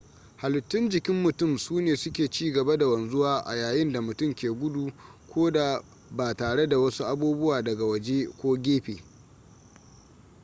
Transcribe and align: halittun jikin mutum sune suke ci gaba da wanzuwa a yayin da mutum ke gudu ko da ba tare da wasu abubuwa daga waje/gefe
halittun 0.37 0.89
jikin 0.89 1.15
mutum 1.21 1.57
sune 1.59 1.95
suke 1.97 2.27
ci 2.27 2.51
gaba 2.53 2.77
da 2.77 2.87
wanzuwa 2.87 3.39
a 3.45 3.55
yayin 3.55 3.91
da 3.91 4.01
mutum 4.01 4.33
ke 4.35 4.49
gudu 4.49 4.93
ko 5.33 5.51
da 5.51 5.81
ba 6.11 6.33
tare 6.35 6.67
da 6.67 6.79
wasu 6.79 7.03
abubuwa 7.05 7.61
daga 7.63 7.85
waje/gefe 7.85 9.03